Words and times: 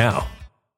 now. 0.00 0.39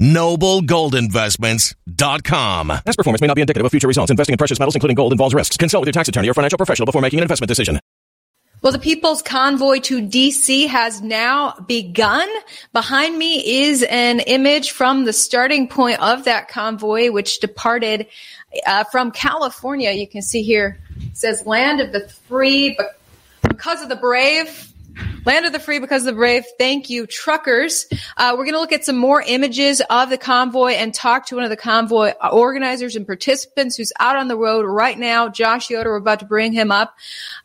Noblegoldinvestments.com. 0.00 2.68
Past 2.68 2.96
performance 2.96 3.20
may 3.20 3.26
not 3.26 3.34
be 3.34 3.40
indicative 3.40 3.64
of 3.64 3.70
future 3.70 3.88
results. 3.88 4.10
Investing 4.10 4.34
in 4.34 4.38
precious 4.38 4.58
metals, 4.58 4.74
including 4.74 4.94
gold, 4.94 5.12
involves 5.12 5.34
risks. 5.34 5.56
Consult 5.56 5.82
with 5.82 5.88
your 5.88 5.92
tax 5.92 6.08
attorney 6.08 6.28
or 6.28 6.34
financial 6.34 6.56
professional 6.56 6.86
before 6.86 7.02
making 7.02 7.20
an 7.20 7.22
investment 7.22 7.48
decision. 7.48 7.78
Well, 8.64 8.72
the 8.72 8.78
People's 8.78 9.20
Convoy 9.20 9.80
to 9.80 10.00
DC 10.00 10.68
has 10.68 11.02
now 11.02 11.52
begun. 11.68 12.26
Behind 12.72 13.18
me 13.18 13.66
is 13.66 13.82
an 13.82 14.20
image 14.20 14.70
from 14.70 15.04
the 15.04 15.12
starting 15.12 15.68
point 15.68 16.00
of 16.00 16.24
that 16.24 16.48
convoy, 16.48 17.10
which 17.10 17.40
departed 17.40 18.06
uh, 18.66 18.84
from 18.84 19.10
California. 19.10 19.90
You 19.90 20.08
can 20.08 20.22
see 20.22 20.42
here 20.42 20.78
it 20.96 21.14
says 21.14 21.44
"Land 21.44 21.82
of 21.82 21.92
the 21.92 22.08
Free," 22.08 22.74
but 22.78 22.98
because 23.42 23.82
of 23.82 23.90
the 23.90 23.96
brave, 23.96 24.72
Land 25.24 25.46
of 25.46 25.52
the 25.52 25.58
Free 25.58 25.78
because 25.78 26.02
of 26.02 26.14
the 26.14 26.18
brave. 26.18 26.44
Thank 26.58 26.90
you, 26.90 27.06
truckers. 27.06 27.86
Uh, 28.16 28.32
we're 28.32 28.44
going 28.44 28.54
to 28.54 28.60
look 28.60 28.72
at 28.72 28.84
some 28.84 28.98
more 28.98 29.22
images 29.26 29.80
of 29.88 30.10
the 30.10 30.18
convoy 30.18 30.72
and 30.72 30.92
talk 30.92 31.26
to 31.26 31.36
one 31.36 31.44
of 31.44 31.50
the 31.50 31.56
convoy 31.56 32.12
organizers 32.30 32.94
and 32.94 33.06
participants 33.06 33.76
who's 33.76 33.92
out 33.98 34.16
on 34.16 34.28
the 34.28 34.36
road 34.36 34.66
right 34.66 34.98
now. 34.98 35.28
Josh 35.28 35.70
Yoder, 35.70 35.90
we're 35.90 35.96
about 35.96 36.20
to 36.20 36.26
bring 36.26 36.52
him 36.52 36.70
up. 36.70 36.94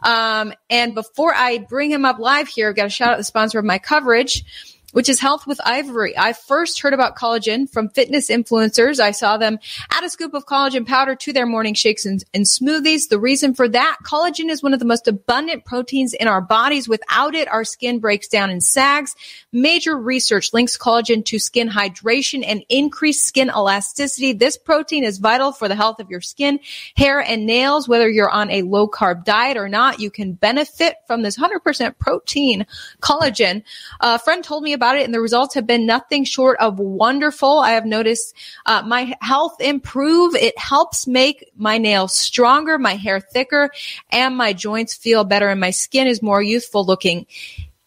Um, 0.04 0.54
and 0.70 0.94
before 0.94 1.34
I 1.34 1.60
bring 1.60 1.90
him 1.90 2.04
up 2.04 2.20
live 2.20 2.50
here, 2.50 2.70
I've 2.70 2.76
got 2.76 2.84
to 2.84 2.90
shout 2.90 3.12
out 3.12 3.18
the 3.18 3.24
sponsor 3.24 3.60
of 3.60 3.66
my 3.66 3.80
coverage. 3.80 4.44
Which 4.92 5.10
is 5.10 5.20
health 5.20 5.46
with 5.46 5.60
ivory. 5.66 6.18
I 6.18 6.34
first 6.34 6.82
heard 6.82 6.94
about 6.94 7.16
collagen 7.16 7.70
from 7.70 7.90
fitness 7.90 8.30
influencers. 8.30 9.00
I 9.00 9.12
saw 9.12 9.38
them 9.38 9.60
add 9.92 10.04
a 10.04 10.10
scoop 10.10 10.34
of 10.34 10.46
collagen 10.46 10.88
powder 10.88 11.16
to 11.16 11.34
their 11.34 11.46
morning 11.46 11.74
shakes 11.74 12.06
and, 12.06 12.24
and 12.34 12.46
smoothies. 12.46 13.10
The 13.10 13.20
reason 13.20 13.54
for 13.54 13.68
that, 13.70 13.98
collagen 14.04 14.50
is 14.50 14.64
one 14.64 14.74
of 14.74 14.80
the 14.80 14.86
most 14.86 15.08
abundant 15.08 15.66
proteins 15.66 16.14
in 16.14 16.28
our 16.28 16.42
bodies. 16.42 16.90
Without 16.90 17.36
it, 17.36 17.48
our 17.48 17.64
skin 17.64 18.00
breaks 18.00 18.28
down 18.28 18.50
and 18.50 18.64
sags. 18.64 19.16
Major 19.52 19.98
research 19.98 20.54
links 20.54 20.78
collagen 20.78 21.24
to 21.26 21.40
skin 21.40 21.70
hydration 21.70 22.44
and 22.46 22.64
increased 22.70 23.24
skin 23.26 23.50
elasticity. 23.50 24.34
This 24.34 24.58
protein 24.58 25.04
is 25.04 25.18
vital 25.18 25.52
for 25.52 25.68
the 25.68 25.76
health 25.76 26.00
of 26.00 26.10
your 26.10 26.22
skin, 26.22 26.60
hair, 26.96 27.20
and 27.20 27.46
nails. 27.46 27.88
Whether 27.88 28.10
you're 28.10 28.30
on 28.30 28.50
a 28.50 28.64
low 28.64 28.88
carb 28.88 29.26
diet 29.26 29.58
or 29.58 29.70
not, 29.70 30.00
you 30.00 30.12
can 30.12 30.34
benefit 30.34 30.96
from 31.08 31.22
this 31.22 31.38
100% 31.38 31.98
protein 32.00 32.66
collagen. 33.02 33.64
A 34.00 34.20
friend 34.20 34.44
told 34.44 34.64
me 34.64 34.74
about 34.80 34.96
it 34.96 35.04
and 35.04 35.14
the 35.14 35.20
results 35.20 35.56
have 35.56 35.68
been 35.68 35.86
nothing 35.86 36.24
short 36.24 36.58
of 36.62 36.80
wonderful. 36.80 37.60
I 37.60 37.72
have 37.72 37.86
noticed 37.86 38.34
uh, 38.66 38.82
my 38.86 39.14
health 39.20 39.60
improve. 39.60 40.36
It 40.36 40.58
helps 40.58 41.06
make 41.06 41.52
my 41.58 41.78
nails 41.78 42.16
stronger, 42.16 42.80
my 42.80 42.96
hair 42.96 43.20
thicker, 43.20 43.72
and 44.10 44.38
my 44.38 44.54
joints 44.54 44.96
feel 44.96 45.26
better 45.26 45.50
and 45.50 45.60
my 45.60 45.72
skin 45.72 46.08
is 46.08 46.22
more 46.22 46.42
youthful 46.42 46.86
looking. 46.86 47.26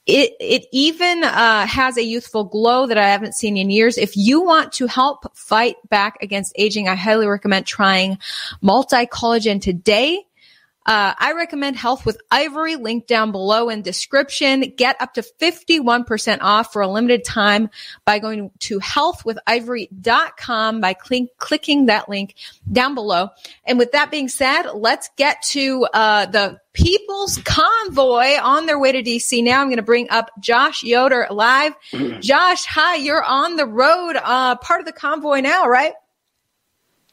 It, 0.04 0.34
it 0.38 0.66
even 0.72 1.24
uh, 1.24 1.66
has 1.66 1.96
a 1.96 2.04
youthful 2.04 2.44
glow 2.44 2.86
that 2.86 2.98
I 2.98 3.08
haven't 3.08 3.36
seen 3.36 3.56
in 3.56 3.70
years. 3.70 3.96
If 3.96 4.14
you 4.14 4.42
want 4.42 4.72
to 4.74 4.86
help 4.86 5.34
fight 5.34 5.76
back 5.88 6.18
against 6.20 6.52
aging, 6.56 6.88
I 6.88 6.96
highly 6.96 7.26
recommend 7.26 7.66
trying 7.66 8.18
multi 8.60 9.06
collagen 9.06 9.62
today. 9.62 10.26
Uh, 10.84 11.14
I 11.17 11.32
recommend 11.32 11.76
Health 11.76 12.05
with 12.05 12.20
Ivory, 12.31 12.76
link 12.76 13.06
down 13.06 13.32
below 13.32 13.69
in 13.69 13.82
description. 13.82 14.61
Get 14.76 14.96
up 15.00 15.14
to 15.14 15.23
51% 15.23 16.38
off 16.40 16.73
for 16.73 16.82
a 16.82 16.88
limited 16.88 17.25
time 17.25 17.70
by 18.05 18.19
going 18.19 18.50
to 18.61 18.81
healthwithivory.com 18.81 20.81
by 20.81 20.96
cl- 21.05 21.26
clicking 21.38 21.87
that 21.87 22.08
link 22.08 22.34
down 22.70 22.94
below. 22.94 23.29
And 23.64 23.79
with 23.79 23.93
that 23.93 24.11
being 24.11 24.29
said, 24.29 24.73
let's 24.75 25.11
get 25.17 25.43
to 25.50 25.87
uh, 25.93 26.26
the 26.26 26.61
People's 26.73 27.38
Convoy 27.38 28.38
on 28.43 28.67
their 28.67 28.78
way 28.78 28.93
to 28.93 29.02
DC. 29.02 29.44
Now 29.44 29.61
I'm 29.61 29.69
going 29.69 29.76
to 29.76 29.82
bring 29.82 30.11
up 30.11 30.31
Josh 30.40 30.82
Yoder 30.82 31.26
live. 31.31 31.75
Josh, 32.20 32.64
hi, 32.64 32.96
you're 32.96 33.23
on 33.23 33.56
the 33.56 33.67
road, 33.67 34.17
uh, 34.17 34.56
part 34.56 34.81
of 34.81 34.87
the 34.87 34.93
convoy 34.93 35.40
now, 35.40 35.69
right? 35.69 35.93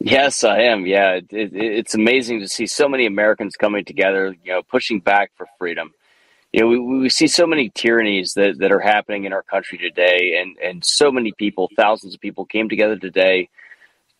Yes, 0.00 0.44
I 0.44 0.62
am. 0.62 0.86
Yeah, 0.86 1.12
it, 1.16 1.26
it, 1.30 1.50
it's 1.52 1.94
amazing 1.94 2.40
to 2.40 2.48
see 2.48 2.66
so 2.66 2.88
many 2.88 3.04
Americans 3.04 3.56
coming 3.56 3.84
together, 3.84 4.34
you 4.42 4.52
know, 4.52 4.62
pushing 4.62 4.98
back 4.98 5.30
for 5.36 5.46
freedom. 5.58 5.92
You 6.52 6.62
know, 6.62 6.68
we, 6.68 6.78
we 6.78 7.08
see 7.10 7.26
so 7.26 7.46
many 7.46 7.68
tyrannies 7.68 8.32
that, 8.34 8.58
that 8.58 8.72
are 8.72 8.80
happening 8.80 9.24
in 9.24 9.34
our 9.34 9.42
country 9.42 9.76
today, 9.76 10.40
and, 10.40 10.56
and 10.58 10.84
so 10.84 11.12
many 11.12 11.32
people, 11.32 11.68
thousands 11.76 12.14
of 12.14 12.20
people, 12.20 12.46
came 12.46 12.68
together 12.68 12.96
today 12.96 13.50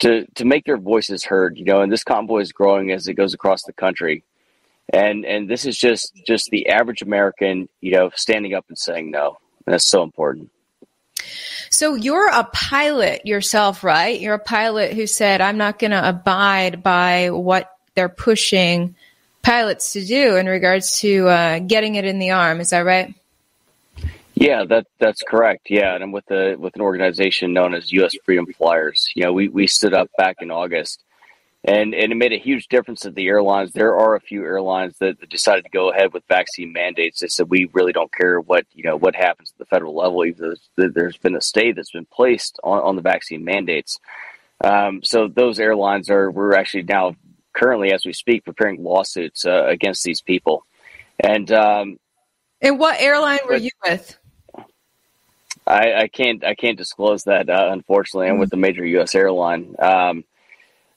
to 0.00 0.26
to 0.34 0.44
make 0.44 0.64
their 0.66 0.76
voices 0.76 1.24
heard. 1.24 1.56
You 1.58 1.64
know, 1.64 1.80
and 1.80 1.90
this 1.90 2.04
convoy 2.04 2.40
is 2.40 2.52
growing 2.52 2.92
as 2.92 3.08
it 3.08 3.14
goes 3.14 3.32
across 3.32 3.62
the 3.62 3.72
country, 3.72 4.22
and 4.92 5.24
and 5.24 5.48
this 5.48 5.64
is 5.64 5.78
just 5.78 6.14
just 6.26 6.50
the 6.50 6.68
average 6.68 7.02
American, 7.02 7.68
you 7.80 7.92
know, 7.92 8.10
standing 8.14 8.54
up 8.54 8.66
and 8.68 8.78
saying 8.78 9.10
no. 9.10 9.38
And 9.66 9.72
that's 9.72 9.90
so 9.90 10.02
important. 10.02 10.50
So 11.70 11.94
you're 11.94 12.28
a 12.28 12.44
pilot 12.44 13.26
yourself, 13.26 13.84
right? 13.84 14.20
You're 14.20 14.34
a 14.34 14.38
pilot 14.38 14.92
who 14.92 15.06
said, 15.06 15.40
I'm 15.40 15.56
not 15.56 15.78
going 15.78 15.92
to 15.92 16.08
abide 16.08 16.82
by 16.82 17.30
what 17.30 17.70
they're 17.94 18.08
pushing 18.08 18.94
pilots 19.42 19.92
to 19.92 20.04
do 20.04 20.36
in 20.36 20.46
regards 20.46 21.00
to 21.00 21.28
uh, 21.28 21.58
getting 21.60 21.94
it 21.94 22.04
in 22.04 22.18
the 22.18 22.30
arm. 22.30 22.60
Is 22.60 22.70
that 22.70 22.80
right? 22.80 23.14
Yeah, 24.34 24.64
that 24.64 24.86
that's 24.98 25.22
correct. 25.22 25.66
Yeah, 25.68 25.94
and 25.94 26.02
I'm 26.02 26.12
with 26.12 26.30
a 26.30 26.54
with 26.56 26.74
an 26.74 26.80
organization 26.80 27.52
known 27.52 27.74
as 27.74 27.92
U.S. 27.92 28.12
Freedom 28.24 28.46
Flyers. 28.46 29.10
You 29.14 29.24
know, 29.24 29.34
we 29.34 29.48
we 29.48 29.66
stood 29.66 29.92
up 29.92 30.08
back 30.16 30.36
in 30.40 30.50
August 30.50 31.04
and 31.64 31.94
and 31.94 32.12
it 32.12 32.16
made 32.16 32.32
a 32.32 32.38
huge 32.38 32.68
difference 32.68 33.04
at 33.04 33.14
the 33.14 33.28
airlines. 33.28 33.72
There 33.72 33.96
are 33.96 34.14
a 34.14 34.20
few 34.20 34.42
airlines 34.42 34.96
that, 34.98 35.28
decided 35.28 35.64
to 35.64 35.70
go 35.70 35.90
ahead 35.90 36.12
with 36.12 36.24
vaccine 36.26 36.72
mandates. 36.72 37.20
They 37.20 37.28
said 37.28 37.50
we 37.50 37.68
really 37.72 37.92
don't 37.92 38.12
care 38.12 38.40
what 38.40 38.66
you 38.72 38.84
know 38.84 38.96
what 38.96 39.14
happens 39.14 39.52
at 39.52 39.58
the 39.58 39.66
federal 39.66 39.94
level. 39.94 40.24
Even 40.24 40.54
there's 40.76 41.18
been 41.18 41.36
a 41.36 41.40
stay 41.40 41.72
that's 41.72 41.90
been 41.92 42.06
placed 42.06 42.58
on, 42.64 42.80
on 42.82 42.96
the 42.96 43.02
vaccine 43.02 43.44
mandates. 43.44 43.98
Um, 44.62 45.02
so 45.02 45.28
those 45.28 45.60
airlines 45.60 46.10
are 46.10 46.30
we're 46.30 46.54
actually 46.54 46.84
now 46.84 47.14
currently 47.52 47.92
as 47.92 48.06
we 48.06 48.12
speak 48.12 48.44
preparing 48.44 48.82
lawsuits 48.82 49.44
uh, 49.44 49.66
against 49.66 50.02
these 50.02 50.22
people. 50.22 50.64
And 51.18 51.52
um, 51.52 51.98
and 52.62 52.78
what 52.78 53.00
airline 53.00 53.40
were 53.46 53.56
you 53.56 53.70
with? 53.84 54.18
I, 55.66 55.92
I 55.94 56.08
can't 56.08 56.42
I 56.42 56.54
can't 56.54 56.78
disclose 56.78 57.24
that 57.24 57.50
uh, 57.50 57.68
unfortunately. 57.70 58.28
I'm 58.28 58.38
with 58.38 58.52
a 58.54 58.56
major 58.56 58.84
U.S. 58.84 59.14
airline. 59.14 59.74
Um, 59.78 60.24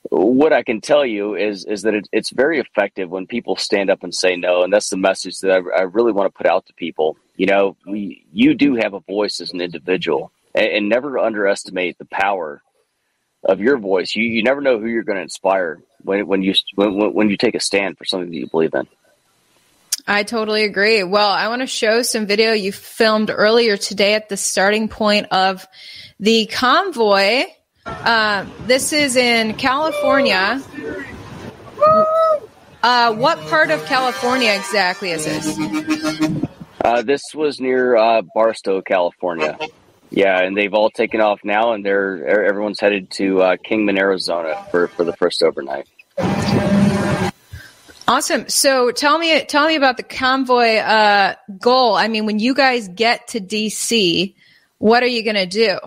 what 0.09 0.53
I 0.53 0.63
can 0.63 0.81
tell 0.81 1.05
you 1.05 1.35
is 1.35 1.65
is 1.65 1.83
that 1.83 1.93
it, 1.93 2.07
it's 2.11 2.29
very 2.29 2.59
effective 2.59 3.09
when 3.09 3.25
people 3.25 3.55
stand 3.55 3.89
up 3.89 4.03
and 4.03 4.13
say 4.13 4.35
no, 4.35 4.63
and 4.63 4.71
that's 4.71 4.89
the 4.89 4.97
message 4.97 5.39
that 5.39 5.51
I, 5.51 5.79
I 5.79 5.81
really 5.83 6.11
want 6.11 6.33
to 6.33 6.37
put 6.37 6.47
out 6.47 6.65
to 6.67 6.73
people. 6.73 7.17
You 7.35 7.47
know, 7.47 7.77
we, 7.87 8.25
you 8.31 8.53
do 8.53 8.75
have 8.75 8.93
a 8.93 8.99
voice 8.99 9.39
as 9.39 9.51
an 9.51 9.61
individual, 9.61 10.31
and, 10.53 10.67
and 10.67 10.89
never 10.89 11.17
underestimate 11.17 11.97
the 11.97 12.05
power 12.05 12.61
of 13.43 13.59
your 13.59 13.77
voice. 13.77 14.15
You 14.15 14.23
you 14.23 14.43
never 14.43 14.61
know 14.61 14.79
who 14.79 14.87
you're 14.87 15.03
going 15.03 15.17
to 15.17 15.23
inspire 15.23 15.81
when 16.03 16.27
when 16.27 16.43
you 16.43 16.53
when 16.75 17.13
when 17.13 17.29
you 17.29 17.37
take 17.37 17.55
a 17.55 17.59
stand 17.59 17.97
for 17.97 18.05
something 18.05 18.29
that 18.29 18.37
you 18.37 18.49
believe 18.49 18.73
in. 18.73 18.87
I 20.05 20.23
totally 20.23 20.65
agree. 20.65 21.03
Well, 21.03 21.29
I 21.29 21.47
want 21.47 21.61
to 21.61 21.67
show 21.67 22.01
some 22.01 22.25
video 22.25 22.51
you 22.51 22.73
filmed 22.73 23.31
earlier 23.33 23.77
today 23.77 24.15
at 24.15 24.27
the 24.27 24.35
starting 24.35 24.89
point 24.89 25.27
of 25.31 25.65
the 26.19 26.45
convoy 26.47 27.45
uh, 27.85 28.45
this 28.65 28.93
is 28.93 29.15
in 29.15 29.55
California. 29.55 30.61
Uh, 32.81 33.13
what 33.13 33.39
part 33.47 33.71
of 33.71 33.83
California 33.85 34.53
exactly 34.53 35.11
is 35.11 35.25
this? 35.25 36.43
Uh, 36.83 37.01
this 37.01 37.21
was 37.33 37.59
near 37.59 37.95
uh, 37.95 38.21
Barstow, 38.35 38.81
California. 38.81 39.57
Yeah, 40.09 40.41
and 40.41 40.55
they've 40.55 40.73
all 40.73 40.89
taken 40.89 41.21
off 41.21 41.39
now, 41.43 41.73
and 41.73 41.83
they're 41.83 42.45
everyone's 42.45 42.79
headed 42.79 43.09
to 43.11 43.41
uh, 43.41 43.57
Kingman, 43.57 43.97
Arizona 43.97 44.63
for, 44.69 44.87
for 44.89 45.03
the 45.03 45.13
first 45.13 45.41
overnight. 45.41 45.87
Awesome. 48.07 48.49
So 48.49 48.91
tell 48.91 49.17
me, 49.17 49.43
tell 49.45 49.67
me 49.67 49.75
about 49.75 49.97
the 49.97 50.03
convoy 50.03 50.75
uh, 50.75 51.35
goal. 51.57 51.95
I 51.95 52.09
mean, 52.09 52.25
when 52.25 52.37
you 52.37 52.53
guys 52.53 52.89
get 52.89 53.29
to 53.29 53.39
DC, 53.39 54.35
what 54.77 55.03
are 55.03 55.07
you 55.07 55.23
going 55.23 55.35
to 55.35 55.45
do? 55.45 55.79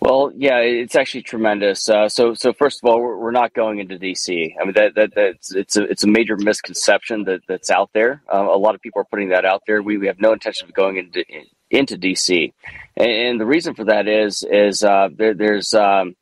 Well, 0.00 0.32
yeah, 0.34 0.60
it's 0.60 0.96
actually 0.96 1.22
tremendous. 1.22 1.86
Uh, 1.86 2.08
so, 2.08 2.32
so 2.32 2.54
first 2.54 2.80
of 2.82 2.88
all, 2.88 3.02
we're, 3.02 3.18
we're, 3.18 3.30
not 3.30 3.52
going 3.52 3.80
into 3.80 3.98
DC. 3.98 4.54
I 4.58 4.64
mean, 4.64 4.72
that, 4.72 4.94
that 4.94 5.14
that's 5.14 5.54
it's 5.54 5.76
a 5.76 5.82
it's 5.82 6.04
a 6.04 6.06
major 6.06 6.38
misconception 6.38 7.24
that 7.24 7.42
that's 7.46 7.70
out 7.70 7.90
there. 7.92 8.22
Uh, 8.32 8.48
a 8.50 8.56
lot 8.56 8.74
of 8.74 8.80
people 8.80 9.02
are 9.02 9.06
putting 9.10 9.28
that 9.28 9.44
out 9.44 9.62
there. 9.66 9.82
We, 9.82 9.98
we 9.98 10.06
have 10.06 10.18
no 10.18 10.32
intention 10.32 10.68
of 10.68 10.74
going 10.74 10.96
into 10.96 11.22
into 11.70 11.98
DC, 11.98 12.50
and, 12.96 13.10
and 13.10 13.40
the 13.40 13.44
reason 13.44 13.74
for 13.74 13.84
that 13.84 14.08
is 14.08 14.42
is 14.50 14.82
uh, 14.82 15.10
there, 15.14 15.34
there's 15.34 15.74
um, 15.74 16.16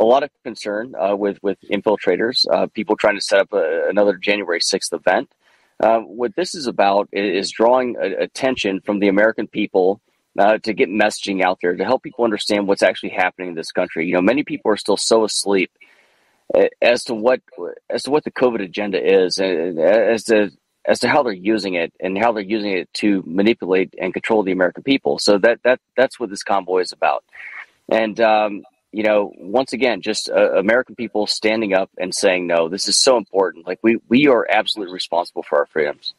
a 0.00 0.04
lot 0.04 0.22
of 0.22 0.30
concern 0.42 0.94
uh, 0.94 1.14
with 1.14 1.38
with 1.42 1.58
infiltrators, 1.70 2.46
uh, 2.50 2.66
people 2.72 2.96
trying 2.96 3.16
to 3.16 3.20
set 3.20 3.40
up 3.40 3.52
a, 3.52 3.88
another 3.90 4.16
January 4.16 4.60
sixth 4.60 4.92
event. 4.94 5.30
Uh, 5.80 5.98
what 5.98 6.34
this 6.34 6.54
is 6.54 6.66
about 6.66 7.10
is 7.12 7.50
drawing 7.50 7.94
attention 7.96 8.80
from 8.80 9.00
the 9.00 9.08
American 9.08 9.46
people 9.46 10.00
uh, 10.38 10.58
to 10.58 10.72
get 10.72 10.88
messaging 10.88 11.42
out 11.42 11.58
there 11.60 11.76
to 11.76 11.84
help 11.84 12.02
people 12.02 12.24
understand 12.24 12.66
what's 12.66 12.82
actually 12.82 13.10
happening 13.10 13.50
in 13.50 13.54
this 13.54 13.72
country. 13.72 14.06
You 14.06 14.14
know, 14.14 14.22
many 14.22 14.42
people 14.42 14.70
are 14.70 14.76
still 14.76 14.96
so 14.96 15.24
asleep 15.24 15.70
uh, 16.54 16.68
as 16.80 17.04
to 17.04 17.14
what 17.14 17.40
as 17.90 18.04
to 18.04 18.10
what 18.10 18.24
the 18.24 18.30
COVID 18.30 18.62
agenda 18.62 18.98
is, 19.02 19.38
and 19.38 19.78
as 19.78 20.24
to 20.24 20.50
as 20.84 20.98
to 21.00 21.08
how 21.08 21.22
they're 21.22 21.32
using 21.32 21.74
it 21.74 21.92
and 22.00 22.18
how 22.18 22.32
they're 22.32 22.42
using 22.42 22.72
it 22.72 22.92
to 22.94 23.22
manipulate 23.26 23.94
and 24.00 24.12
control 24.12 24.42
the 24.42 24.52
American 24.52 24.82
people. 24.82 25.18
So 25.18 25.38
that 25.38 25.60
that 25.64 25.80
that's 25.96 26.18
what 26.18 26.30
this 26.30 26.42
convoy 26.42 26.80
is 26.80 26.92
about. 26.92 27.24
And 27.88 28.20
um, 28.20 28.62
you 28.92 29.02
know, 29.02 29.32
once 29.38 29.72
again, 29.72 30.02
just 30.02 30.30
uh, 30.30 30.52
American 30.52 30.94
people 30.94 31.26
standing 31.26 31.72
up 31.72 31.90
and 31.98 32.14
saying 32.14 32.46
no. 32.46 32.68
This 32.68 32.88
is 32.88 32.96
so 32.96 33.16
important. 33.16 33.66
Like 33.66 33.78
we 33.82 33.98
we 34.08 34.28
are 34.28 34.46
absolutely 34.50 34.92
responsible 34.92 35.42
for 35.42 35.58
our 35.58 35.66
freedoms. 35.66 36.14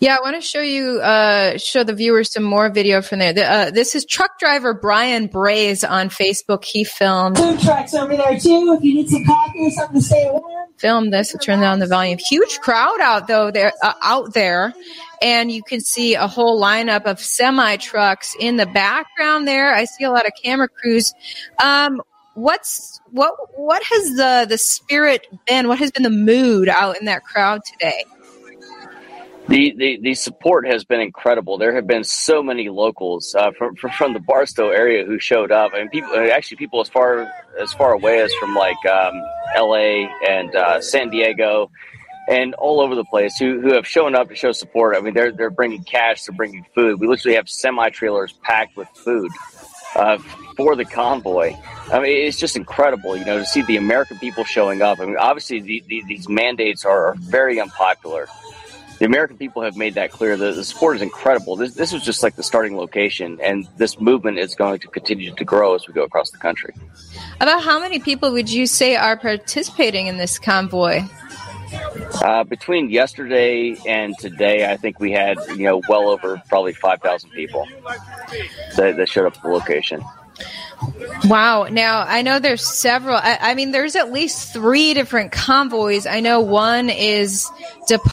Yeah, 0.00 0.16
I 0.16 0.20
want 0.20 0.34
to 0.34 0.40
show 0.40 0.60
you, 0.60 1.00
uh, 1.00 1.58
show 1.58 1.84
the 1.84 1.94
viewers 1.94 2.32
some 2.32 2.42
more 2.42 2.70
video 2.70 3.02
from 3.02 3.20
there. 3.20 3.32
The, 3.32 3.50
uh, 3.50 3.70
this 3.70 3.94
is 3.94 4.04
truck 4.04 4.38
driver 4.38 4.74
Brian 4.74 5.28
Braze 5.28 5.84
on 5.84 6.08
Facebook. 6.08 6.64
He 6.64 6.82
filmed. 6.82 7.38
Food 7.38 7.60
trucks 7.60 7.94
over 7.94 8.16
there 8.16 8.38
too. 8.38 8.76
If 8.76 8.82
you 8.82 8.94
need 8.94 9.08
some 9.08 9.24
coffee 9.24 9.66
or 9.66 9.70
something 9.70 10.00
to 10.00 10.02
stay 10.04 10.28
warm. 10.28 10.68
Filmed 10.78 11.12
this. 11.12 11.36
Turn 11.40 11.60
down 11.60 11.78
the 11.78 11.86
volume. 11.86 12.18
Huge 12.18 12.58
crowd 12.58 13.00
out 13.00 13.28
though 13.28 13.52
there, 13.52 13.72
uh, 13.82 13.92
out 14.02 14.34
there, 14.34 14.74
and 15.22 15.52
you 15.52 15.62
can 15.62 15.80
see 15.80 16.14
a 16.14 16.26
whole 16.26 16.60
lineup 16.60 17.04
of 17.04 17.20
semi 17.20 17.76
trucks 17.76 18.34
in 18.40 18.56
the 18.56 18.66
background 18.66 19.46
there. 19.46 19.72
I 19.72 19.84
see 19.84 20.02
a 20.02 20.10
lot 20.10 20.26
of 20.26 20.32
camera 20.42 20.68
crews. 20.68 21.14
Um, 21.62 22.02
what's 22.34 23.00
what? 23.12 23.34
What 23.56 23.82
has 23.84 24.16
the 24.16 24.46
the 24.48 24.58
spirit 24.58 25.28
been? 25.46 25.68
What 25.68 25.78
has 25.78 25.92
been 25.92 26.02
the 26.02 26.10
mood 26.10 26.68
out 26.68 26.98
in 26.98 27.04
that 27.04 27.22
crowd 27.22 27.60
today? 27.64 28.04
The, 29.48 29.74
the, 29.76 29.98
the 30.00 30.14
support 30.14 30.66
has 30.66 30.84
been 30.84 31.00
incredible. 31.00 31.58
There 31.58 31.74
have 31.74 31.86
been 31.86 32.04
so 32.04 32.42
many 32.42 32.68
locals 32.68 33.34
uh, 33.34 33.50
from, 33.58 33.74
from 33.74 34.12
the 34.12 34.20
Barstow 34.20 34.70
area 34.70 35.04
who 35.04 35.18
showed 35.18 35.50
up, 35.50 35.74
and 35.74 35.90
people 35.90 36.10
actually 36.32 36.58
people 36.58 36.80
as 36.80 36.88
far 36.88 37.30
as 37.60 37.72
far 37.72 37.92
away 37.92 38.20
as 38.20 38.32
from 38.34 38.54
like 38.54 38.76
um, 38.86 39.12
L.A. 39.56 40.08
and 40.28 40.54
uh, 40.54 40.80
San 40.80 41.10
Diego, 41.10 41.70
and 42.28 42.54
all 42.54 42.80
over 42.80 42.94
the 42.94 43.04
place 43.04 43.36
who, 43.36 43.60
who 43.60 43.74
have 43.74 43.86
shown 43.86 44.14
up 44.14 44.28
to 44.28 44.36
show 44.36 44.52
support. 44.52 44.96
I 44.96 45.00
mean, 45.00 45.12
they're 45.12 45.32
they're 45.32 45.50
bringing 45.50 45.82
cash, 45.84 46.24
they're 46.24 46.36
bringing 46.36 46.64
food. 46.74 47.00
We 47.00 47.08
literally 47.08 47.34
have 47.34 47.48
semi 47.48 47.90
trailers 47.90 48.32
packed 48.44 48.76
with 48.76 48.88
food 48.94 49.30
uh, 49.96 50.18
for 50.56 50.76
the 50.76 50.84
convoy. 50.84 51.54
I 51.92 51.98
mean, 51.98 52.26
it's 52.26 52.38
just 52.38 52.56
incredible, 52.56 53.16
you 53.16 53.24
know, 53.24 53.38
to 53.38 53.44
see 53.44 53.62
the 53.62 53.76
American 53.76 54.18
people 54.18 54.44
showing 54.44 54.82
up. 54.82 55.00
I 55.00 55.06
mean, 55.06 55.16
obviously 55.16 55.60
the, 55.60 55.82
the, 55.88 56.02
these 56.06 56.28
mandates 56.28 56.84
are 56.84 57.16
very 57.18 57.60
unpopular 57.60 58.28
the 59.02 59.06
American 59.06 59.36
people 59.36 59.62
have 59.62 59.76
made 59.76 59.94
that 59.94 60.12
clear. 60.12 60.36
The, 60.36 60.52
the 60.52 60.62
support 60.62 60.94
is 60.94 61.02
incredible. 61.02 61.56
This, 61.56 61.74
this 61.74 61.92
was 61.92 62.04
just 62.04 62.22
like 62.22 62.36
the 62.36 62.44
starting 62.44 62.76
location, 62.76 63.36
and 63.42 63.66
this 63.76 64.00
movement 64.00 64.38
is 64.38 64.54
going 64.54 64.78
to 64.78 64.86
continue 64.86 65.34
to 65.34 65.44
grow 65.44 65.74
as 65.74 65.88
we 65.88 65.92
go 65.92 66.04
across 66.04 66.30
the 66.30 66.38
country. 66.38 66.72
About 67.40 67.64
how 67.64 67.80
many 67.80 67.98
people 67.98 68.30
would 68.30 68.48
you 68.48 68.64
say 68.64 68.94
are 68.94 69.16
participating 69.16 70.06
in 70.06 70.18
this 70.18 70.38
convoy? 70.38 71.00
Uh, 72.22 72.44
between 72.44 72.90
yesterday 72.90 73.74
and 73.88 74.16
today, 74.20 74.70
I 74.70 74.76
think 74.76 75.00
we 75.00 75.10
had 75.10 75.36
you 75.48 75.64
know 75.64 75.82
well 75.88 76.08
over 76.08 76.40
probably 76.48 76.72
five 76.72 77.00
thousand 77.00 77.30
people 77.30 77.66
that, 78.76 78.96
that, 78.96 79.08
showed 79.08 79.26
up 79.26 79.34
at 79.34 79.42
the 79.42 79.48
location. 79.48 80.00
Wow. 81.24 81.64
Now, 81.64 82.04
I 82.06 82.22
know 82.22 82.38
there's 82.38 82.64
several. 82.64 83.16
I, 83.16 83.36
I, 83.40 83.54
mean, 83.56 83.72
there's 83.72 83.96
at 83.96 84.12
least 84.12 84.52
three 84.52 84.94
different 84.94 85.32
convoys. 85.32 86.06
I 86.06 86.20
know 86.20 86.40
one 86.40 86.88
is 86.88 87.50
departing 87.88 88.12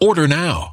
Order 0.00 0.28
now. 0.28 0.72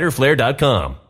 fighterflare.com. 0.00 1.09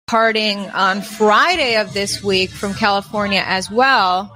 Parting 0.11 0.69
on 0.71 1.01
Friday 1.01 1.77
of 1.77 1.93
this 1.93 2.21
week 2.21 2.49
from 2.49 2.73
California 2.73 3.41
as 3.45 3.71
well. 3.71 4.35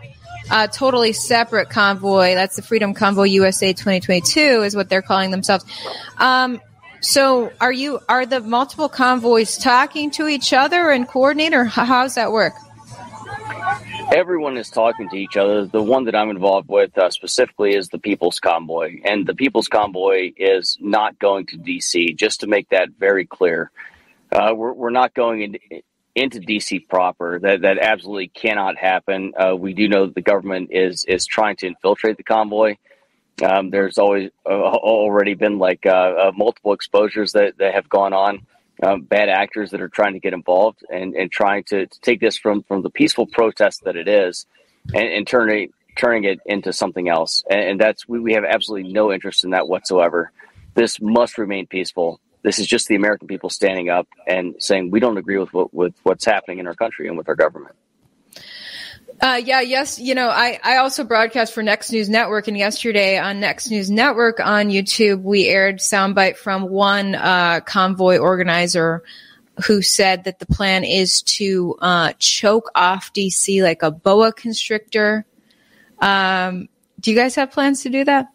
A 0.49 0.69
totally 0.69 1.11
separate 1.11 1.69
convoy. 1.69 2.33
That's 2.33 2.55
the 2.55 2.61
Freedom 2.61 2.93
Convoy 2.93 3.25
USA 3.25 3.73
2022 3.73 4.39
is 4.63 4.73
what 4.73 4.87
they're 4.87 5.01
calling 5.01 5.31
themselves. 5.31 5.65
Um, 6.17 6.61
so 7.01 7.51
are 7.59 7.73
you, 7.73 7.99
are 8.07 8.25
the 8.25 8.39
multiple 8.39 8.87
convoys 8.87 9.57
talking 9.57 10.11
to 10.11 10.29
each 10.29 10.53
other 10.53 10.91
and 10.91 11.05
coordinate 11.05 11.53
or 11.53 11.65
how's 11.65 12.15
that 12.15 12.31
work? 12.31 12.53
Everyone 14.13 14.55
is 14.55 14.69
talking 14.69 15.09
to 15.09 15.17
each 15.17 15.35
other. 15.35 15.65
The 15.65 15.83
one 15.83 16.05
that 16.05 16.15
I'm 16.15 16.29
involved 16.29 16.69
with 16.69 16.97
uh, 16.97 17.09
specifically 17.09 17.75
is 17.75 17.89
the 17.89 17.99
People's 17.99 18.39
Convoy, 18.39 19.01
and 19.03 19.27
the 19.27 19.35
People's 19.35 19.67
Convoy 19.67 20.31
is 20.37 20.77
not 20.79 21.19
going 21.19 21.47
to 21.47 21.57
DC. 21.57 22.15
Just 22.15 22.39
to 22.39 22.47
make 22.47 22.69
that 22.69 22.91
very 22.97 23.25
clear, 23.25 23.71
uh, 24.35 24.53
we're, 24.53 24.73
we're 24.73 24.89
not 24.89 25.13
going 25.13 25.41
in, 25.41 25.81
into 26.13 26.39
DC 26.39 26.87
proper. 26.87 27.39
That 27.39 27.61
that 27.61 27.77
absolutely 27.79 28.27
cannot 28.29 28.77
happen. 28.77 29.33
Uh, 29.37 29.55
we 29.55 29.73
do 29.73 29.87
know 29.87 30.05
that 30.05 30.15
the 30.15 30.21
government 30.21 30.69
is 30.71 31.05
is 31.05 31.25
trying 31.25 31.55
to 31.57 31.67
infiltrate 31.67 32.17
the 32.17 32.23
convoy. 32.23 32.75
Um, 33.43 33.69
there's 33.69 33.97
always 33.97 34.31
uh, 34.45 34.49
already 34.49 35.33
been 35.33 35.59
like 35.59 35.85
uh, 35.85 35.89
uh 35.89 36.31
multiple 36.35 36.73
exposures 36.73 37.33
that, 37.33 37.57
that 37.57 37.73
have 37.73 37.89
gone 37.89 38.13
on. 38.13 38.45
Um, 38.83 39.03
bad 39.03 39.29
actors 39.29 39.71
that 39.71 39.79
are 39.79 39.87
trying 39.87 40.13
to 40.13 40.19
get 40.19 40.33
involved 40.33 40.83
and, 40.89 41.15
and 41.15 41.31
trying 41.31 41.63
to, 41.69 41.87
to, 41.87 42.01
take 42.01 42.19
this 42.19 42.37
from, 42.37 42.61
from 42.63 42.81
the 42.81 42.89
peaceful 42.89 43.25
protest 43.25 43.85
that 43.85 43.95
it 43.95 44.09
is 44.09 44.47
and, 44.93 45.07
and 45.07 45.25
turn 45.25 45.49
it 45.49 45.69
turning 45.95 46.25
it 46.25 46.39
into 46.45 46.73
something 46.73 47.07
else, 47.07 47.43
and, 47.49 47.61
and 47.61 47.79
that's 47.79 48.05
we, 48.07 48.19
we 48.19 48.33
have 48.33 48.43
absolutely 48.43 48.91
no 48.91 49.11
interest 49.11 49.43
in 49.43 49.51
that 49.51 49.67
whatsoever. 49.67 50.31
This 50.73 50.99
must 50.99 51.37
remain 51.37 51.67
peaceful. 51.67 52.19
This 52.45 52.59
is 52.59 52.67
just 52.67 52.87
the 52.87 52.95
American 52.95 53.27
people 53.27 53.49
standing 53.49 53.89
up 53.89 54.07
and 54.27 54.53
saying 54.59 54.91
we 54.91 54.99
don't 54.99 55.17
agree 55.17 55.39
with 55.39 55.51
what, 55.51 55.73
with 55.73 55.95
what's 56.03 56.23
happening 56.23 56.59
in 56.59 56.67
our 56.67 56.75
country 56.75 57.07
and 57.07 57.17
with 57.17 57.27
our 57.27 57.33
government. 57.33 57.75
Uh, 59.19 59.41
yeah, 59.43 59.61
yes. 59.61 59.97
You 59.97 60.13
know, 60.13 60.29
I, 60.29 60.59
I 60.63 60.77
also 60.77 61.03
broadcast 61.03 61.53
for 61.55 61.63
Next 61.63 61.91
News 61.91 62.07
Network, 62.07 62.47
and 62.47 62.55
yesterday 62.55 63.17
on 63.17 63.39
Next 63.39 63.71
News 63.71 63.89
Network 63.89 64.39
on 64.39 64.69
YouTube, 64.69 65.23
we 65.23 65.47
aired 65.47 65.79
soundbite 65.79 66.37
from 66.37 66.69
one 66.69 67.15
uh, 67.15 67.61
convoy 67.61 68.17
organizer 68.17 69.03
who 69.65 69.81
said 69.81 70.25
that 70.25 70.37
the 70.37 70.45
plan 70.45 70.83
is 70.83 71.23
to 71.23 71.75
uh, 71.81 72.13
choke 72.19 72.69
off 72.75 73.11
DC 73.11 73.63
like 73.63 73.81
a 73.81 73.89
boa 73.89 74.31
constrictor. 74.31 75.25
Um, 75.99 76.69
do 76.99 77.09
you 77.09 77.17
guys 77.17 77.33
have 77.35 77.49
plans 77.49 77.81
to 77.83 77.89
do 77.89 78.03
that? 78.03 78.27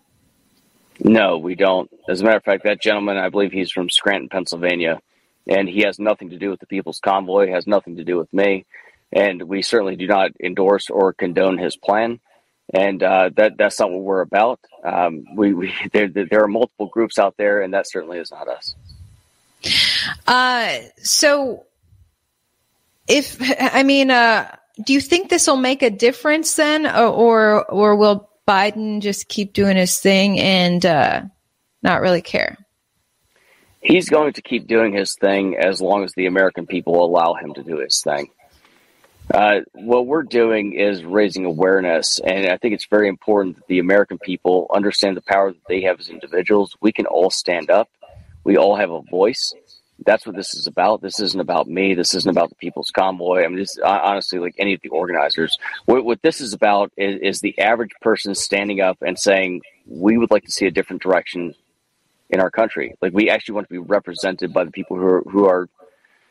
No, 1.02 1.38
we 1.38 1.54
don't. 1.54 1.90
As 2.09 2.21
a 2.21 2.25
matter 2.25 2.37
of 2.37 2.45
fact, 2.45 2.64
that 2.64 2.80
gentleman, 2.80 3.16
I 3.16 3.28
believe 3.30 3.52
he's 3.52 3.71
from 3.71 3.88
Scranton, 3.88 4.28
Pennsylvania, 4.28 5.00
and 5.49 5.69
he 5.69 5.80
has 5.83 5.99
nothing 5.99 6.30
to 6.30 6.38
do 6.38 6.50
with 6.50 6.61
the 6.61 6.66
People's 6.66 7.00
Convoy, 7.00 7.50
has 7.50 7.66
nothing 7.66 7.97
to 7.97 8.04
do 8.04 8.16
with 8.16 8.33
me 8.33 8.66
and 9.12 9.42
we 9.42 9.62
certainly 9.62 9.97
do 9.97 10.07
not 10.07 10.30
endorse 10.42 10.90
or 10.90 11.12
condone 11.12 11.59
his 11.59 11.76
plan. 11.76 12.21
And 12.73 13.02
uh, 13.02 13.30
that 13.37 13.57
that's 13.59 13.80
not 13.80 13.90
what 13.90 14.02
we're 14.02 14.21
about. 14.21 14.61
Um, 14.85 15.25
we, 15.35 15.52
we 15.52 15.75
there, 15.92 16.09
there 16.09 16.45
are 16.45 16.49
multiple 16.49 16.87
groups 16.87 17.19
out 17.19 17.37
there, 17.37 17.62
and 17.62 17.75
that 17.75 17.88
certainly 17.88 18.19
is 18.19 18.30
not 18.30 18.49
us. 18.49 18.75
Uh, 20.26 20.78
so, 21.02 21.64
if 23.09 23.38
I 23.59 23.83
mean, 23.83 24.12
uh, 24.12 24.54
do 24.85 24.92
you 24.92 25.00
think 25.00 25.30
this 25.30 25.49
will 25.49 25.57
make 25.57 25.83
a 25.83 25.90
difference 25.90 26.54
then, 26.54 26.87
or 26.87 27.64
or 27.64 27.97
will 27.97 28.29
Biden 28.50 29.00
just 29.00 29.28
keep 29.28 29.52
doing 29.52 29.76
his 29.76 30.00
thing 30.00 30.40
and 30.40 30.85
uh, 30.85 31.23
not 31.85 32.00
really 32.00 32.21
care? 32.21 32.59
He's 33.80 34.09
going 34.09 34.33
to 34.33 34.42
keep 34.42 34.66
doing 34.66 34.92
his 34.92 35.14
thing 35.14 35.57
as 35.57 35.80
long 35.80 36.02
as 36.02 36.12
the 36.14 36.26
American 36.26 36.66
people 36.66 37.04
allow 37.04 37.35
him 37.35 37.54
to 37.54 37.62
do 37.62 37.78
his 37.78 38.00
thing. 38.02 38.28
Uh, 39.33 39.61
what 39.75 40.09
we're 40.09 40.25
doing 40.25 40.73
is 40.73 41.04
raising 41.04 41.45
awareness, 41.45 42.19
and 42.19 42.50
I 42.50 42.57
think 42.57 42.75
it's 42.75 42.88
very 42.90 43.09
important 43.09 43.54
that 43.54 43.69
the 43.69 43.78
American 43.78 44.19
people 44.19 44.66
understand 44.75 45.16
the 45.16 45.23
power 45.23 45.52
that 45.52 45.69
they 45.69 45.83
have 45.83 46.00
as 46.00 46.09
individuals. 46.09 46.76
We 46.80 46.90
can 46.90 47.07
all 47.07 47.30
stand 47.30 47.71
up. 47.71 47.88
We 48.42 48.57
all 48.57 48.75
have 48.75 48.90
a 48.90 49.00
voice. 49.02 49.54
That's 50.04 50.26
what 50.26 50.37
this 50.37 50.54
is 50.54 50.66
about. 50.66 51.02
This 51.02 51.21
isn't 51.21 51.40
about 51.40 51.69
me. 51.69 51.95
This 51.95 52.14
isn't 52.14 52.30
about 52.30 52.49
the 52.49 52.54
People's 52.57 52.90
Convoy. 52.90 53.45
I 53.45 53.49
mean, 53.49 53.59
this 53.59 53.78
honestly, 53.85 54.38
like 54.38 54.54
any 54.59 54.75
of 54.75 54.80
the 54.83 54.88
organizers, 54.88 55.59
what, 55.85 56.04
what 56.04 56.23
this 56.23 56.40
is 56.40 56.52
about 56.52 56.92
is, 56.97 57.21
is 57.21 57.40
the 57.40 57.59
average 57.59 57.92
person 58.00 58.35
standing 58.35 58.80
up 58.80 58.99
and 59.02 59.19
saying, 59.19 59.61
"We 59.87 60.16
would 60.16 60.30
like 60.30 60.45
to 60.45 60.52
see 60.52 60.66
a 60.66 60.71
different 60.71 61.02
direction 61.02 61.54
in 62.30 62.40
our 62.40 62.50
country. 62.50 62.95
Like 63.02 63.12
we 63.12 63.28
actually 63.28 63.57
want 63.57 63.69
to 63.69 63.73
be 63.73 63.78
represented 63.78 64.52
by 64.52 64.64
the 64.64 64.71
people 64.71 64.97
who 64.97 65.07
are 65.07 65.23
who 65.30 65.47
are 65.47 65.69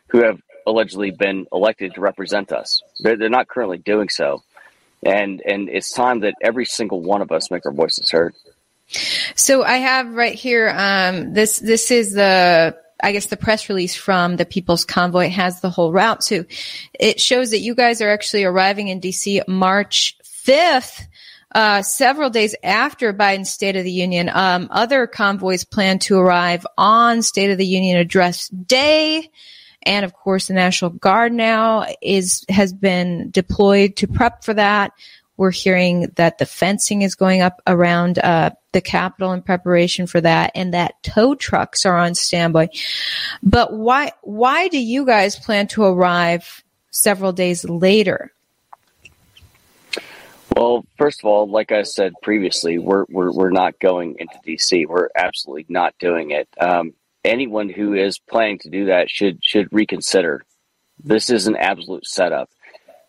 who 0.08 0.24
have 0.24 0.40
allegedly 0.66 1.12
been 1.12 1.48
elected 1.52 1.94
to 1.96 2.02
represent 2.02 2.52
us. 2.52 2.82
They're, 3.00 3.18
they're 3.18 3.30
not 3.30 3.48
currently 3.48 3.78
doing 3.78 4.10
so. 4.10 4.44
And, 5.04 5.42
and 5.46 5.70
it's 5.70 5.92
time 5.94 6.22
that 6.22 6.36
every 6.42 6.66
single 6.66 7.02
one 7.02 7.22
of 7.22 7.32
us 7.32 7.50
make 7.50 7.66
our 7.66 7.72
voices 7.72 8.12
heard. 8.12 8.36
So 9.36 9.64
I 9.64 9.78
have 9.78 10.14
right 10.14 10.34
here, 10.34 10.74
um, 10.76 11.34
this, 11.34 11.60
this 11.60 11.92
is 11.92 12.14
the, 12.14 12.78
I 13.02 13.12
guess 13.12 13.28
the 13.28 13.38
press 13.38 13.70
release 13.70 13.96
from 13.96 14.36
the 14.36 14.46
People's 14.46 14.86
Convoy 14.86 15.30
has 15.30 15.62
the 15.62 15.70
whole 15.70 15.92
route 15.92 16.22
too. 16.22 16.46
It 17.00 17.20
shows 17.20 17.52
that 17.52 17.60
you 17.60 17.76
guys 17.76 18.02
are 18.02 18.10
actually 18.10 18.44
arriving 18.44 18.88
in 18.90 19.02
DC 19.02 19.48
March 19.48 20.18
5th. 20.46 21.06
Uh, 21.54 21.82
several 21.82 22.30
days 22.30 22.56
after 22.64 23.12
Biden's 23.12 23.50
State 23.50 23.76
of 23.76 23.84
the 23.84 23.92
Union, 23.92 24.30
um, 24.32 24.68
other 24.70 25.08
convoys 25.08 25.64
plan 25.64 25.98
to 26.00 26.18
arrive 26.20 26.66
on 26.78 27.24
State 27.24 27.50
of 27.50 27.58
the 27.58 27.66
Union 27.66 27.98
address 27.98 28.50
day. 28.50 29.32
And 29.82 30.06
of 30.06 30.14
course, 30.14 30.48
the 30.48 30.54
National 30.54 30.92
Guard 30.92 31.34
now 31.34 31.88
is, 32.02 32.46
has 32.50 32.72
been 32.72 33.32
deployed 33.32 33.96
to 33.98 34.08
prep 34.08 34.44
for 34.44 34.54
that. 34.54 34.92
We're 35.40 35.52
hearing 35.52 36.12
that 36.18 36.38
the 36.38 36.46
fencing 36.46 37.02
is 37.02 37.16
going 37.16 37.42
up 37.42 37.62
around 37.66 38.20
uh, 38.20 38.50
the 38.74 38.82
Capitol 38.82 39.32
in 39.32 39.42
preparation 39.42 40.06
for 40.06 40.20
that, 40.20 40.52
and 40.54 40.74
that 40.74 41.02
tow 41.02 41.34
trucks 41.34 41.86
are 41.86 41.98
on 41.98 42.14
standby. 42.14 42.72
But 43.42 43.72
why 43.72 44.12
why 44.22 44.68
do 44.68 44.78
you 44.78 45.06
guys 45.06 45.38
plan 45.38 45.68
to 45.68 45.86
arrive 45.86 46.62
several 46.92 47.32
days 47.32 47.64
later? 47.64 48.34
Well, 50.58 50.86
first 50.98 51.22
of 51.22 51.26
all, 51.26 51.50
like 51.50 51.72
I 51.72 51.84
said 51.84 52.16
previously, 52.22 52.78
we're 52.78 53.06
we're, 53.08 53.32
we're 53.32 53.50
not 53.50 53.80
going 53.80 54.18
into 54.20 54.38
DC. 54.46 54.88
We're 54.88 55.08
absolutely 55.16 55.68
not 55.70 55.96
doing 56.00 56.32
it. 56.32 56.50
Um, 56.60 56.94
anyone 57.24 57.70
who 57.70 57.94
is 57.94 58.20
planning 58.20 58.60
to 58.60 58.70
do 58.70 58.88
that 58.88 59.10
should 59.10 59.40
should 59.42 59.70
reconsider. 59.72 60.44
This 61.02 61.30
is 61.30 61.48
an 61.48 61.56
absolute 61.56 62.06
setup. 62.06 62.50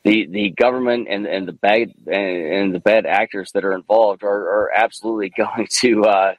The 0.03 0.27
the 0.31 0.51
government 0.51 1.09
and, 1.11 1.27
and 1.27 1.47
the 1.47 1.53
bad 1.53 1.93
and, 2.07 2.75
the 2.75 2.81
bad 2.81 3.05
actors 3.05 3.53
that 3.53 3.65
are 3.65 3.75
involved 3.75 4.23
are, 4.23 4.29
are 4.29 4.71
absolutely 4.75 5.31
going 5.37 5.67
to 5.81 6.05
uh, 6.05 6.35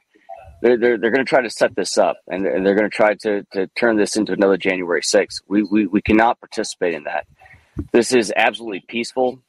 they're, 0.62 0.78
they're, 0.78 0.98
they're 0.98 1.10
going 1.10 1.24
to 1.24 1.28
try 1.28 1.42
to 1.42 1.50
set 1.50 1.74
this 1.74 1.98
up 1.98 2.18
and, 2.28 2.46
and 2.46 2.64
they're 2.64 2.76
going 2.76 2.88
to 2.88 2.96
try 2.96 3.14
to, 3.14 3.42
to 3.52 3.66
turn 3.76 3.96
this 3.96 4.16
into 4.16 4.32
another 4.32 4.56
January 4.56 5.02
6th. 5.02 5.42
We, 5.48 5.64
we, 5.64 5.86
we 5.86 6.00
cannot 6.00 6.38
participate 6.38 6.94
in 6.94 7.04
that. 7.04 7.26
This 7.92 8.12
is 8.12 8.32
absolutely 8.34 8.84
peaceful, 8.86 9.42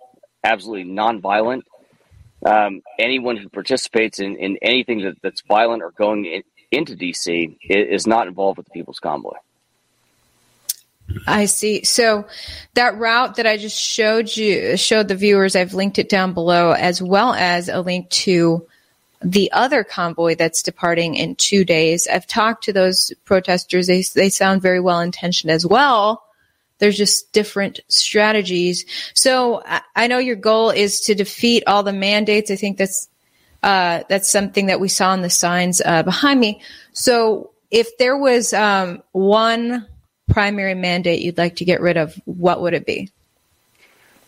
absolutely 0.44 0.92
nonviolent. 0.92 1.62
Um, 2.44 2.82
anyone 3.00 3.38
who 3.38 3.48
participates 3.48 4.20
in, 4.20 4.38
in 4.38 4.58
anything 4.62 5.04
that, 5.04 5.16
that's 5.22 5.44
violent 5.48 5.84
or 5.84 5.92
going 5.92 6.26
in, 6.26 6.44
into 6.72 6.96
DC 6.96 7.58
is 7.70 8.08
not 8.08 8.28
involved 8.28 8.58
with 8.58 8.66
the 8.66 8.72
People's 8.72 9.00
Convoy. 9.00 9.38
I 11.28 11.46
see. 11.46 11.84
So 11.84 12.26
that 12.74 12.98
route 12.98 13.36
that 13.36 13.48
I 13.48 13.58
just 13.58 13.80
showed 13.80 14.36
you, 14.36 14.78
showed 14.78 15.08
the 15.08 15.16
viewers, 15.16 15.56
I've 15.56 15.74
linked 15.74 16.00
it 16.00 16.10
down 16.10 16.34
below, 16.34 16.72
as 16.72 17.02
well 17.02 17.34
as 17.34 17.70
a 17.70 17.82
link 17.82 18.10
to 18.10 18.68
the 19.22 19.52
other 19.52 19.84
convoy 19.84 20.36
that's 20.36 20.62
departing 20.62 21.16
in 21.16 21.36
two 21.36 21.64
days. 21.64 22.08
I've 22.08 22.28
talked 22.28 22.66
to 22.66 22.74
those 22.74 23.14
protesters. 23.26 23.88
They, 23.88 24.02
they 24.02 24.30
sound 24.30 24.62
very 24.62 24.80
well 24.80 25.00
intentioned 25.00 25.52
as 25.52 25.66
well. 25.66 26.24
There's 26.80 26.98
just 26.98 27.32
different 27.32 27.80
strategies. 27.88 28.86
So 29.14 29.64
I, 29.96 30.08
know 30.08 30.18
your 30.18 30.36
goal 30.36 30.70
is 30.70 31.02
to 31.02 31.16
defeat 31.16 31.64
all 31.66 31.84
the 31.84 31.94
mandates. 31.94 32.52
I 32.52 32.56
think 32.56 32.78
that's 32.78 33.08
uh, 33.62 34.04
that's 34.10 34.30
something 34.30 34.66
that 34.66 34.82
we 34.82 34.90
saw 34.90 35.14
in 35.14 35.22
the 35.22 35.30
signs 35.30 35.82
uh, 35.86 36.04
behind 36.04 36.38
me. 36.38 36.62
So, 36.92 37.52
if 37.72 37.98
there 37.98 38.18
was 38.18 38.54
um, 38.54 39.02
one 39.14 39.88
primary 40.30 40.76
mandate 40.76 41.22
you'd 41.22 41.38
like 41.38 41.58
to 41.58 41.66
get 41.66 41.82
rid 41.82 41.98
of, 41.98 42.20
what 42.26 42.62
would 42.62 42.74
it 42.74 42.86
be? 42.86 43.10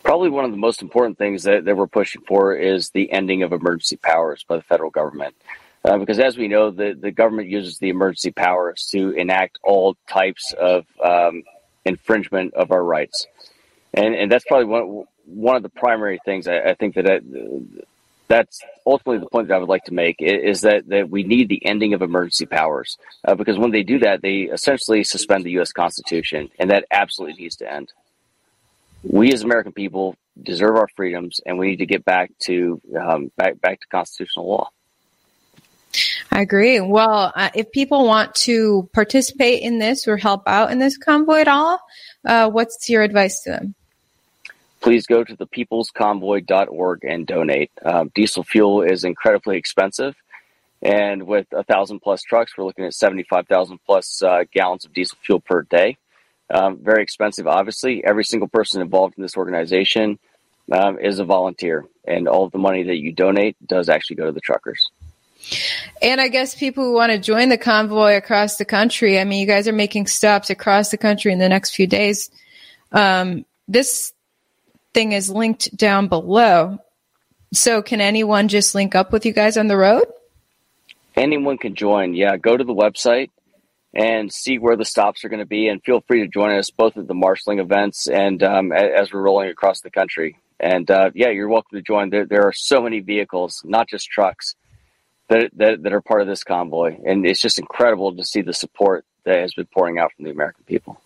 Probably 0.03 0.29
one 0.29 0.45
of 0.45 0.51
the 0.51 0.57
most 0.57 0.81
important 0.81 1.17
things 1.17 1.43
that, 1.43 1.65
that 1.65 1.75
we're 1.75 1.87
pushing 1.87 2.21
for 2.27 2.55
is 2.55 2.91
the 2.91 3.11
ending 3.11 3.41
of 3.43 3.51
emergency 3.51 3.95
powers 3.97 4.45
by 4.47 4.57
the 4.57 4.61
federal 4.61 4.91
government. 4.91 5.35
Uh, 5.83 5.97
because 5.97 6.19
as 6.19 6.37
we 6.37 6.47
know, 6.47 6.71
the, 6.71 6.97
the 6.99 7.11
government 7.11 7.47
uses 7.47 7.77
the 7.77 7.89
emergency 7.89 8.31
powers 8.31 8.87
to 8.91 9.11
enact 9.11 9.59
all 9.63 9.95
types 10.07 10.53
of 10.53 10.85
um, 11.03 11.43
infringement 11.85 12.53
of 12.53 12.71
our 12.71 12.83
rights. 12.83 13.27
And, 13.93 14.15
and 14.15 14.31
that's 14.31 14.45
probably 14.45 14.65
one, 14.65 15.05
one 15.25 15.55
of 15.55 15.63
the 15.63 15.69
primary 15.69 16.19
things 16.25 16.47
I, 16.47 16.59
I 16.59 16.73
think 16.75 16.95
that 16.95 17.09
I, 17.09 17.19
that's 18.27 18.61
ultimately 18.85 19.19
the 19.19 19.29
point 19.29 19.47
that 19.47 19.55
I 19.55 19.57
would 19.59 19.69
like 19.69 19.85
to 19.85 19.93
make 19.93 20.17
is 20.19 20.61
that, 20.61 20.87
that 20.89 21.09
we 21.09 21.23
need 21.23 21.49
the 21.49 21.65
ending 21.65 21.93
of 21.93 22.01
emergency 22.01 22.45
powers 22.45 22.97
uh, 23.27 23.35
because 23.35 23.57
when 23.57 23.71
they 23.71 23.83
do 23.83 23.99
that, 23.99 24.21
they 24.21 24.41
essentially 24.41 25.03
suspend 25.03 25.43
the 25.43 25.51
U.S. 25.51 25.71
Constitution, 25.71 26.49
and 26.59 26.71
that 26.71 26.85
absolutely 26.91 27.41
needs 27.41 27.57
to 27.57 27.71
end. 27.71 27.91
We 29.03 29.31
as 29.31 29.43
American 29.43 29.71
people 29.71 30.15
deserve 30.41 30.75
our 30.75 30.87
freedoms, 30.95 31.39
and 31.45 31.59
we 31.59 31.67
need 31.67 31.79
to 31.79 31.85
get 31.85 32.03
back 32.03 32.31
to 32.41 32.81
um, 32.99 33.31
back 33.37 33.61
back 33.61 33.79
to 33.81 33.87
constitutional 33.87 34.47
law. 34.47 34.69
I 36.31 36.41
agree. 36.41 36.81
Well, 36.81 37.31
uh, 37.35 37.49
if 37.53 37.71
people 37.71 38.05
want 38.05 38.35
to 38.35 38.89
participate 38.93 39.61
in 39.61 39.79
this 39.79 40.07
or 40.07 40.17
help 40.17 40.43
out 40.47 40.71
in 40.71 40.79
this 40.79 40.97
convoy 40.97 41.39
at 41.39 41.47
all, 41.47 41.79
uh, 42.25 42.49
what's 42.49 42.89
your 42.89 43.03
advice 43.03 43.43
to 43.43 43.51
them? 43.51 43.75
Please 44.85 45.07
go 45.07 45.23
to 45.23 45.35
thepeoplesconvoy.org 45.35 47.03
and 47.03 47.25
donate. 47.25 47.71
Um, 47.83 48.11
diesel 48.13 48.43
fuel 48.43 48.83
is 48.83 49.03
incredibly 49.03 49.57
expensive. 49.57 50.15
And 50.79 51.23
with 51.25 51.47
a 51.53 51.63
thousand 51.63 52.01
plus 52.01 52.21
trucks, 52.21 52.55
we're 52.55 52.65
looking 52.65 52.85
at 52.85 52.93
75,000 52.93 53.79
plus 53.83 54.21
uh, 54.21 54.43
gallons 54.53 54.85
of 54.85 54.93
diesel 54.93 55.17
fuel 55.23 55.39
per 55.39 55.63
day. 55.63 55.97
Um, 56.51 56.77
very 56.83 57.01
expensive, 57.01 57.47
obviously. 57.47 58.05
Every 58.05 58.23
single 58.23 58.47
person 58.47 58.79
involved 58.79 59.15
in 59.17 59.23
this 59.23 59.35
organization 59.35 60.19
um, 60.71 60.99
is 60.99 61.17
a 61.17 61.25
volunteer, 61.25 61.87
and 62.07 62.27
all 62.27 62.45
of 62.45 62.51
the 62.51 62.59
money 62.59 62.83
that 62.83 62.97
you 62.97 63.11
donate 63.11 63.57
does 63.65 63.89
actually 63.89 64.17
go 64.17 64.27
to 64.27 64.31
the 64.31 64.39
truckers. 64.39 64.91
And 65.99 66.21
I 66.21 66.27
guess 66.27 66.53
people 66.53 66.83
who 66.83 66.93
want 66.93 67.11
to 67.11 67.17
join 67.17 67.49
the 67.49 67.57
convoy 67.57 68.17
across 68.17 68.57
the 68.57 68.65
country, 68.65 69.19
I 69.19 69.23
mean, 69.23 69.39
you 69.39 69.47
guys 69.47 69.67
are 69.67 69.73
making 69.73 70.05
stops 70.05 70.51
across 70.51 70.91
the 70.91 70.97
country 70.97 71.33
in 71.33 71.39
the 71.39 71.49
next 71.49 71.75
few 71.75 71.87
days. 71.87 72.29
Um, 72.91 73.45
this 73.67 74.13
thing 74.95 75.11
is 75.11 75.29
linked 75.29 75.75
down 75.77 76.07
below. 76.07 76.79
So, 77.53 77.83
can 77.83 78.01
anyone 78.01 78.47
just 78.47 78.73
link 78.73 78.95
up 78.95 79.11
with 79.11 79.25
you 79.25 79.33
guys 79.33 79.57
on 79.57 79.67
the 79.67 79.77
road? 79.77 80.05
Anyone 81.15 81.57
can 81.57 81.75
join. 81.75 82.15
Yeah, 82.15 82.37
go 82.37 82.57
to 82.57 82.63
the 82.63 82.73
website 82.73 83.29
and 83.93 84.33
see 84.33 84.57
where 84.57 84.75
the 84.75 84.83
stops 84.83 85.23
are 85.23 85.29
going 85.29 85.41
to 85.41 85.45
be, 85.45 85.67
and 85.67 85.83
feel 85.83 86.01
free 86.01 86.21
to 86.21 86.27
join 86.27 86.57
us 86.57 86.69
both 86.71 86.97
at 86.97 87.07
the 87.07 87.13
marshaling 87.13 87.59
events 87.59 88.07
and 88.07 88.41
um, 88.41 88.71
as 88.71 89.13
we're 89.13 89.21
rolling 89.21 89.49
across 89.49 89.81
the 89.81 89.91
country. 89.91 90.37
And 90.59 90.89
uh, 90.89 91.11
yeah, 91.13 91.29
you're 91.29 91.49
welcome 91.49 91.77
to 91.77 91.83
join. 91.83 92.09
There, 92.09 92.25
there 92.25 92.43
are 92.43 92.53
so 92.53 92.81
many 92.81 93.01
vehicles, 93.01 93.61
not 93.65 93.87
just 93.87 94.09
trucks, 94.09 94.55
that, 95.27 95.51
that 95.55 95.83
that 95.83 95.93
are 95.93 96.01
part 96.01 96.21
of 96.21 96.27
this 96.27 96.43
convoy, 96.43 96.97
and 97.05 97.25
it's 97.25 97.41
just 97.41 97.59
incredible 97.59 98.15
to 98.15 98.23
see 98.23 98.41
the 98.41 98.53
support 98.53 99.05
that 99.25 99.39
has 99.39 99.53
been 99.53 99.67
pouring 99.67 99.99
out 99.99 100.11
from 100.15 100.25
the 100.25 100.31
American 100.31 100.63
people. 100.65 101.01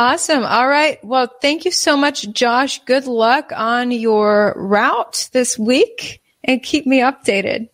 Awesome. 0.00 0.46
All 0.46 0.66
right. 0.66 0.98
Well, 1.04 1.26
thank 1.42 1.66
you 1.66 1.70
so 1.70 1.94
much, 1.94 2.26
Josh. 2.32 2.82
Good 2.86 3.06
luck 3.06 3.52
on 3.54 3.90
your 3.90 4.54
route 4.56 5.28
this 5.32 5.58
week 5.58 6.22
and 6.42 6.62
keep 6.62 6.86
me 6.86 7.00
updated. 7.00 7.68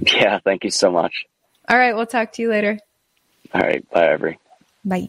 Yeah, 0.00 0.40
thank 0.40 0.64
you 0.64 0.72
so 0.72 0.90
much. 0.90 1.24
All 1.68 1.78
right. 1.78 1.94
We'll 1.94 2.04
talk 2.04 2.32
to 2.32 2.42
you 2.42 2.50
later. 2.50 2.80
All 3.54 3.60
right. 3.60 3.88
Bye, 3.90 4.12
Ivory. 4.12 4.40
Bye. 4.84 5.08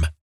com. 0.00 0.08